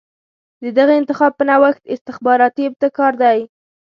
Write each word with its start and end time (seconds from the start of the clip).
د 0.63 0.65
دغه 0.77 0.93
انتخاب 0.99 1.31
په 1.35 1.43
نوښت 1.49 1.83
استخباراتي 1.93 2.63
ابتکار 2.65 3.13
دی. 3.23 3.39